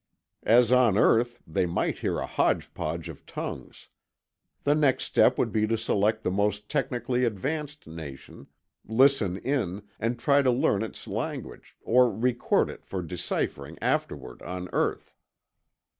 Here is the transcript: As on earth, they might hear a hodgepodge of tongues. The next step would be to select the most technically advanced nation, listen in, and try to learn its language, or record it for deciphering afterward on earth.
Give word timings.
As 0.49 0.71
on 0.71 0.97
earth, 0.97 1.43
they 1.45 1.67
might 1.67 1.99
hear 1.99 2.17
a 2.17 2.25
hodgepodge 2.25 3.07
of 3.07 3.23
tongues. 3.27 3.89
The 4.63 4.73
next 4.73 5.03
step 5.03 5.37
would 5.37 5.51
be 5.51 5.67
to 5.67 5.77
select 5.77 6.23
the 6.23 6.31
most 6.31 6.67
technically 6.69 7.23
advanced 7.23 7.85
nation, 7.85 8.47
listen 8.83 9.37
in, 9.37 9.83
and 9.99 10.17
try 10.17 10.41
to 10.41 10.49
learn 10.49 10.81
its 10.81 11.05
language, 11.05 11.77
or 11.83 12.09
record 12.11 12.71
it 12.71 12.83
for 12.83 13.03
deciphering 13.03 13.77
afterward 13.79 14.41
on 14.41 14.69
earth. 14.73 15.13